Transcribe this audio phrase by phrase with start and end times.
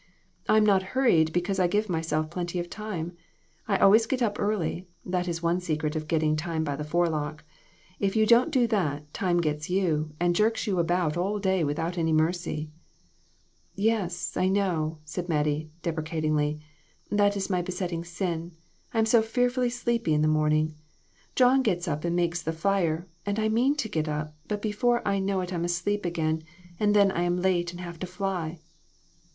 [0.49, 3.15] I am not hurried, because I give myself plenty of time.
[3.67, 4.87] I always get up early.
[5.05, 7.43] That is one secret of getting time by the forelock.
[7.99, 11.99] If you don't do that, time gets you, and jerks you about all day without
[11.99, 12.71] any mercy."
[13.75, 16.59] "Yes, I know," Mattie said, deprecatingly;
[17.11, 18.53] "that is my besetting sin.
[18.95, 20.73] I am so fearfully sleepy in the morning.
[21.35, 25.07] John gets up and makes the fire, and I mean to get up, but before
[25.07, 26.41] I know it I'm asleep again,
[26.79, 28.57] and then I am late and have to fly."